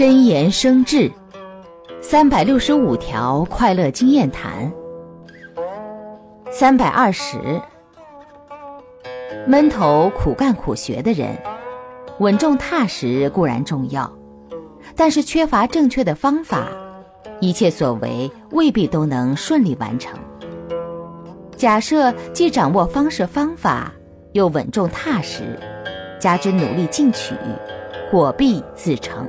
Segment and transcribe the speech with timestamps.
[0.00, 1.12] 真言生智
[2.00, 4.72] 三百六十五条快乐经验谈
[6.50, 7.36] 三百二十
[9.46, 11.36] 闷头苦干苦学的人
[12.18, 14.10] 稳重踏实固然重要
[14.96, 16.68] 但是缺乏正确的方法
[17.38, 20.18] 一切所为未必都能顺利完成。
[21.58, 23.92] 假设既掌握方式方法
[24.32, 25.60] 又稳重踏实
[26.18, 27.34] 加之努力进取
[28.10, 29.28] 果必自成